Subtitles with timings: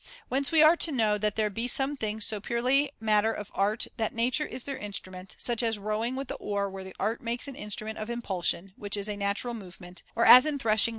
[0.29, 3.85] Whence we are to know that there be some things so purely matter of art
[3.97, 7.21] that nature is their instru ment, such as rowing with the oar where the art
[7.21, 10.89] makes an instrument of impulsion, which is a natural movement; or as in threshing